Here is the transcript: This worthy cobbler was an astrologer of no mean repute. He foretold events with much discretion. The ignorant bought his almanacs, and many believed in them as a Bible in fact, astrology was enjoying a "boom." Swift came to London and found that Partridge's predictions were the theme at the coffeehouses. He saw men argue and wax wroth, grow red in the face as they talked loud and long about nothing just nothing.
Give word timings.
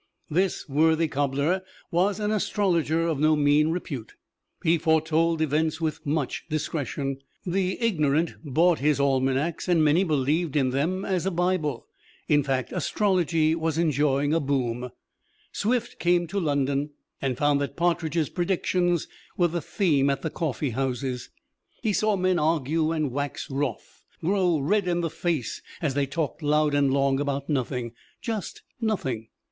This 0.31 0.67
worthy 0.67 1.07
cobbler 1.07 1.61
was 1.91 2.19
an 2.19 2.31
astrologer 2.31 3.03
of 3.05 3.19
no 3.19 3.35
mean 3.35 3.67
repute. 3.69 4.15
He 4.63 4.79
foretold 4.79 5.43
events 5.43 5.79
with 5.79 6.03
much 6.07 6.43
discretion. 6.49 7.19
The 7.45 7.79
ignorant 7.79 8.33
bought 8.43 8.79
his 8.79 8.99
almanacs, 8.99 9.67
and 9.67 9.83
many 9.83 10.03
believed 10.03 10.55
in 10.55 10.71
them 10.71 11.05
as 11.05 11.27
a 11.27 11.29
Bible 11.29 11.85
in 12.27 12.41
fact, 12.41 12.71
astrology 12.73 13.53
was 13.53 13.77
enjoying 13.77 14.33
a 14.33 14.39
"boom." 14.39 14.89
Swift 15.51 15.99
came 15.99 16.25
to 16.25 16.39
London 16.39 16.89
and 17.21 17.37
found 17.37 17.61
that 17.61 17.75
Partridge's 17.77 18.29
predictions 18.29 19.07
were 19.37 19.49
the 19.49 19.61
theme 19.61 20.09
at 20.09 20.23
the 20.23 20.31
coffeehouses. 20.31 21.29
He 21.83 21.93
saw 21.93 22.15
men 22.15 22.39
argue 22.39 22.91
and 22.91 23.11
wax 23.11 23.51
wroth, 23.51 24.01
grow 24.23 24.57
red 24.57 24.87
in 24.87 25.01
the 25.01 25.11
face 25.11 25.61
as 25.79 25.93
they 25.93 26.07
talked 26.07 26.41
loud 26.41 26.73
and 26.73 26.91
long 26.91 27.19
about 27.19 27.47
nothing 27.47 27.91
just 28.19 28.63
nothing. 28.79 29.27